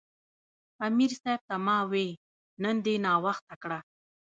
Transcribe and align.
امیر 0.87 1.11
صېب 1.21 1.41
ته 1.49 1.55
ما 1.65 1.77
وې" 1.91 2.07
نن 2.63 2.75
دې 2.85 2.95
ناوخته 3.05 3.55
کړۀ" 3.61 3.79